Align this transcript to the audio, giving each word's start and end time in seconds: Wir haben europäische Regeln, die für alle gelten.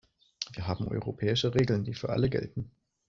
Wir 0.53 0.67
haben 0.67 0.87
europäische 0.87 1.53
Regeln, 1.53 1.83
die 1.83 1.93
für 1.93 2.09
alle 2.09 2.27
gelten. 2.27 2.71